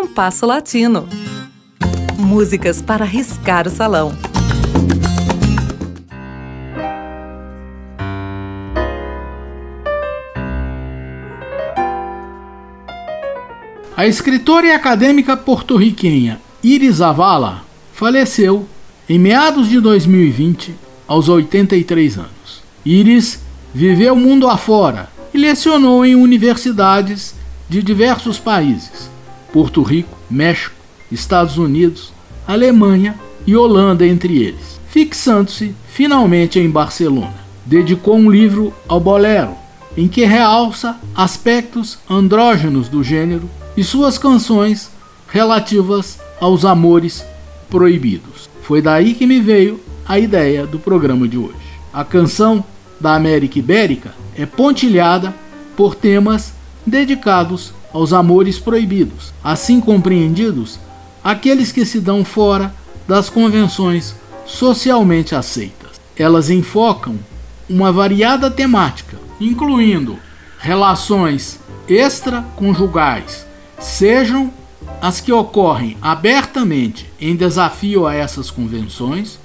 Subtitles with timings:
[0.00, 1.08] Compasso Latino.
[2.16, 4.16] Músicas para riscar o salão.
[13.96, 18.68] A escritora e acadêmica porto-riquenha Iris Zavala faleceu
[19.08, 20.76] em meados de 2020,
[21.08, 22.62] aos 83 anos.
[22.86, 23.40] Iris
[23.74, 27.34] viveu mundo afora e lecionou em universidades
[27.68, 29.17] de diversos países:
[29.52, 30.74] Porto Rico, México,
[31.10, 32.12] Estados Unidos,
[32.46, 37.34] Alemanha e Holanda, entre eles, fixando-se finalmente em Barcelona.
[37.64, 39.54] Dedicou um livro ao bolero,
[39.96, 44.90] em que realça aspectos andrógenos do gênero e suas canções
[45.28, 47.24] relativas aos amores
[47.68, 48.48] proibidos.
[48.62, 51.54] Foi daí que me veio a ideia do programa de hoje.
[51.92, 52.64] A canção
[53.00, 55.34] da América Ibérica é pontilhada
[55.76, 56.52] por temas
[56.86, 60.78] dedicados aos amores proibidos, assim compreendidos
[61.22, 62.74] aqueles que se dão fora
[63.06, 64.14] das convenções
[64.46, 66.00] socialmente aceitas.
[66.16, 67.18] Elas enfocam
[67.68, 70.18] uma variada temática, incluindo
[70.58, 73.46] relações extraconjugais,
[73.78, 74.52] sejam
[75.00, 79.38] as que ocorrem abertamente em desafio a essas convenções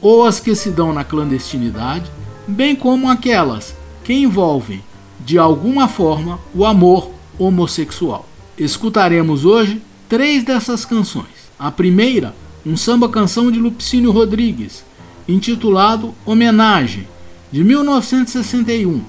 [0.00, 2.10] ou as que se dão na clandestinidade,
[2.46, 3.74] bem como aquelas
[4.04, 4.82] que envolvem
[5.20, 8.28] de alguma forma o amor homossexual.
[8.58, 11.26] Escutaremos hoje três dessas canções.
[11.58, 12.34] A primeira,
[12.64, 14.84] um samba-canção de Lupicínio Rodrigues,
[15.28, 17.06] intitulado Homenagem,
[17.50, 19.02] de 1961,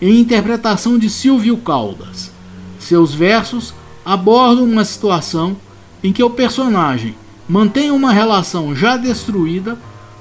[0.00, 2.30] em interpretação de Silvio Caldas.
[2.78, 5.56] Seus versos abordam uma situação
[6.02, 7.14] em que o personagem
[7.48, 9.78] mantém uma relação já destruída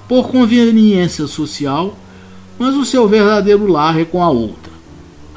[0.08, 1.98] por conveniência social,
[2.58, 4.72] mas o seu verdadeiro lar é com a outra.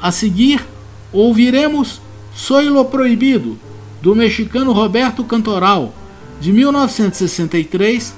[0.01, 0.65] A seguir,
[1.11, 2.01] ouviremos
[2.37, 3.57] Soilo Proibido,
[3.99, 5.91] do mexicano Roberto Cantoral,
[6.39, 8.13] de 1963,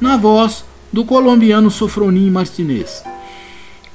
[0.00, 3.04] na voz do colombiano Sofronim Martinez.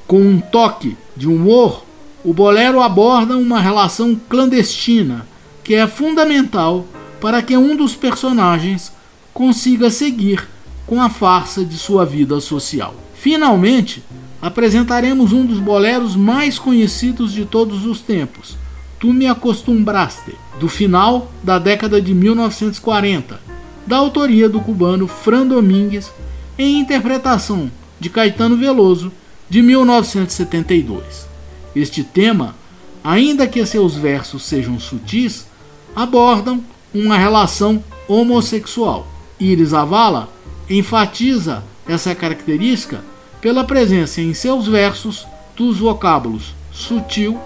[0.05, 1.83] Com um toque de humor,
[2.23, 5.27] o bolero aborda uma relação clandestina
[5.63, 6.85] que é fundamental
[7.19, 8.93] para que um dos personagens
[9.33, 10.47] consiga seguir
[10.85, 12.93] com a farsa de sua vida social.
[13.15, 14.03] Finalmente,
[14.39, 18.55] apresentaremos um dos boleros mais conhecidos de todos os tempos,
[19.03, 23.37] Tu Me Acostumbraste, do final da década de 1940,
[23.85, 26.09] da autoria do cubano Fran Domingues,
[26.57, 27.69] em interpretação
[27.99, 29.11] de Caetano Veloso,
[29.49, 31.27] de 1972.
[31.75, 32.55] Este tema,
[33.03, 35.47] ainda que seus versos sejam sutis,
[35.93, 36.63] abordam
[36.95, 39.05] uma relação homossexual.
[39.37, 40.29] Iris Avala
[40.69, 43.03] enfatiza essa característica
[43.41, 45.27] pela presença em seus versos
[45.57, 47.37] dos vocábulos sutil,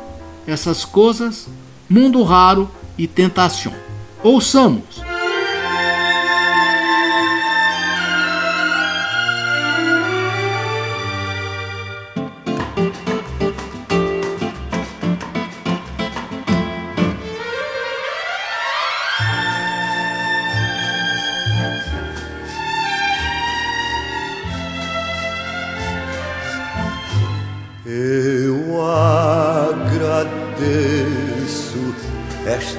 [0.47, 1.47] essas coisas,
[1.89, 3.73] mundo raro e tentação.
[4.23, 5.16] Ouçamos!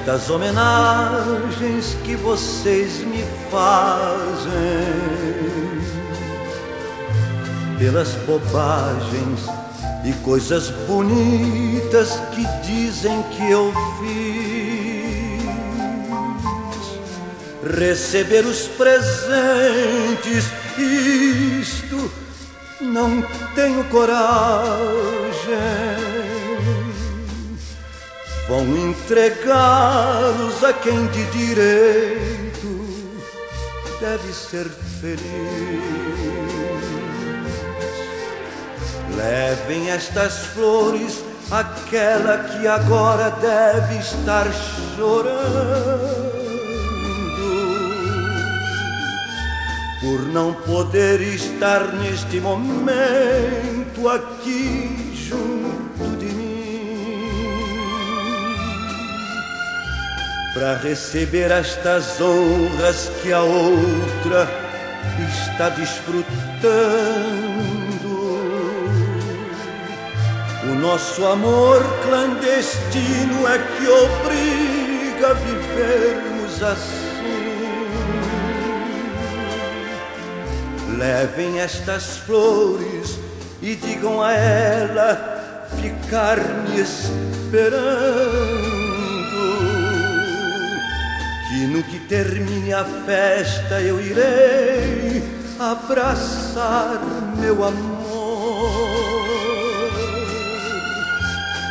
[0.09, 4.49] Das homenagens que vocês me fazem,
[7.77, 9.41] pelas bobagens
[10.03, 15.43] e coisas bonitas que dizem que eu fiz,
[17.77, 20.45] receber os presentes,
[20.75, 22.11] isto
[22.81, 23.21] não
[23.53, 25.19] tenho coragem
[28.49, 32.49] vão entregá-los a quem de direito
[34.01, 34.65] deve ser
[34.99, 35.19] feliz.
[39.15, 44.47] Levem estas flores àquela que agora deve estar
[44.95, 46.29] chorando
[50.01, 54.98] por não poder estar neste momento aqui
[60.59, 64.45] para receber estas honras que a outra
[65.29, 66.27] está desfrutando.
[70.63, 77.07] O nosso amor clandestino é que obriga a vivermos assim.
[80.97, 83.17] Levem estas flores
[83.61, 88.78] e digam a ela ficar me esperando
[91.79, 95.23] no que termine a festa eu irei
[95.57, 96.99] abraçar
[97.37, 98.99] meu amor.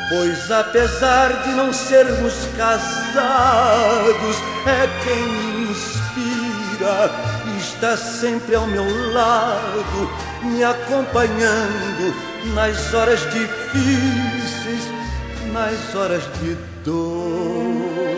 [0.08, 7.10] Pois apesar de não sermos casados, é quem inspira,
[7.58, 10.10] está sempre ao meu lado,
[10.43, 12.14] me acompanhando
[12.55, 14.88] nas horas difíceis,
[15.52, 18.18] nas horas de dor.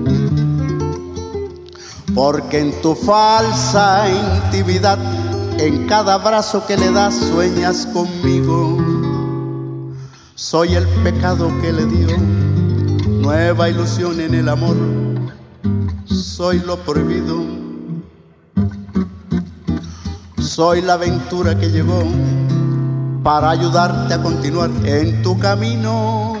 [2.15, 4.99] porque en tu falsa intimidad,
[5.59, 8.77] en cada abrazo que le das, sueñas conmigo.
[10.35, 12.17] Soy el pecado que le dio
[13.21, 14.75] nueva ilusión en el amor.
[16.05, 17.43] Soy lo prohibido.
[20.39, 22.03] Soy la aventura que llegó
[23.23, 26.40] para ayudarte a continuar en tu camino.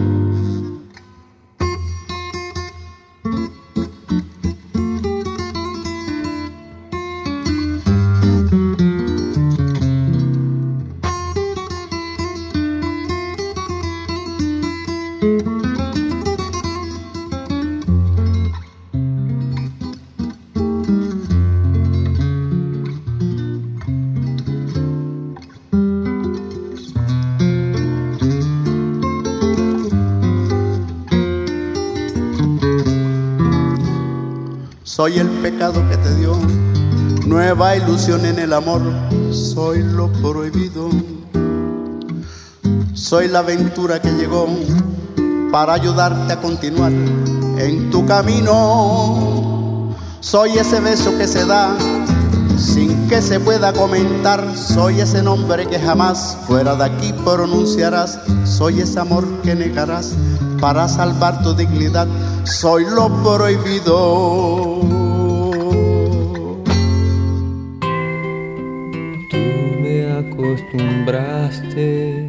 [35.01, 36.37] Soy el pecado que te dio
[37.25, 38.83] nueva ilusión en el amor.
[39.31, 40.91] Soy lo prohibido.
[42.93, 44.45] Soy la aventura que llegó
[45.51, 49.95] para ayudarte a continuar en tu camino.
[50.19, 51.75] Soy ese beso que se da
[52.59, 54.55] sin que se pueda comentar.
[54.55, 58.19] Soy ese nombre que jamás fuera de aquí pronunciarás.
[58.43, 60.13] Soy ese amor que negarás
[60.59, 62.07] para salvar tu dignidad.
[62.43, 65.01] Soy lo prohibido.
[70.21, 72.27] acostumbraste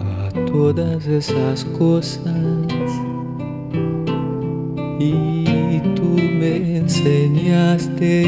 [0.00, 2.34] a todas esas cosas
[4.98, 8.26] y tú me enseñaste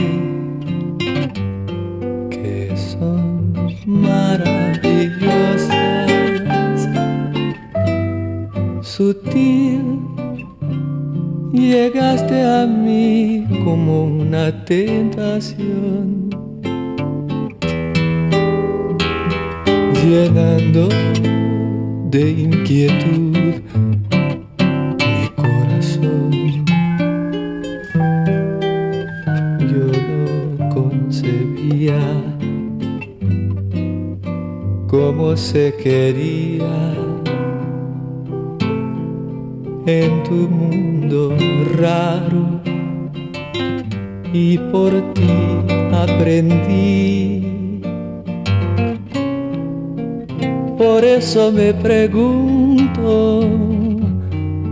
[9.00, 9.99] sutil.
[11.54, 16.28] Llegaste a mí como una tentación
[20.04, 20.90] llenando
[22.11, 23.62] de inquietud
[25.00, 26.30] mi corazón.
[29.73, 32.02] Yo no concebía
[34.88, 37.20] cómo se quería
[39.87, 41.37] en tu mundo
[41.79, 42.61] raro
[44.33, 45.31] y por ti
[45.93, 47.51] aprendí
[50.81, 53.47] Por eso me pregunto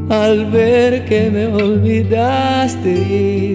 [0.09, 3.53] al ver que me olvidaste,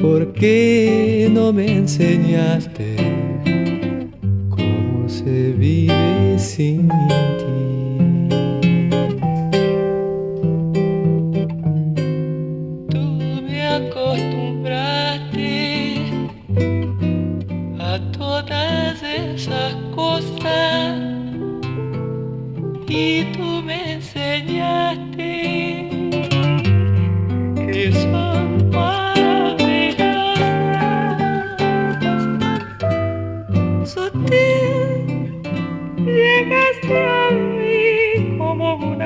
[0.00, 2.96] ¿por qué no me enseñaste
[4.48, 7.81] cómo se vive sin ti?
[33.84, 35.40] Sutil,
[36.04, 39.02] llegaste a mí como una.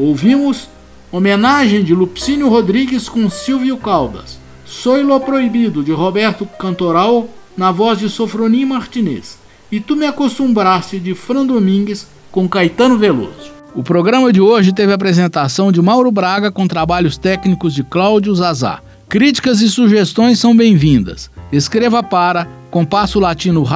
[0.00, 0.66] Ouvimos
[1.12, 8.08] homenagem de Lupcínio Rodrigues com Silvio Caldas, Soilo Proibido de Roberto Cantoral na voz de
[8.08, 9.38] Sofronim Martinez
[9.70, 13.52] e Tu Me Acostumbraste de Fran Domingues com Caetano Veloso.
[13.74, 18.34] O programa de hoje teve a apresentação de Mauro Braga com trabalhos técnicos de Cláudio
[18.34, 18.80] Zazá.
[19.06, 21.30] Críticas e sugestões são bem-vindas.
[21.52, 23.66] Escreva para compasso latino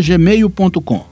[0.00, 1.11] gmail.com.